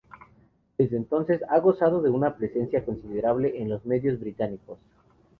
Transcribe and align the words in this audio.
Desde 0.79 0.97
entonces, 0.97 1.43
ha 1.47 1.59
gozado 1.59 2.01
de 2.01 2.09
una 2.09 2.35
presencia 2.35 2.83
considerable 2.83 3.61
en 3.61 3.69
los 3.69 3.85
medios 3.85 4.19
británicos. 4.19 4.79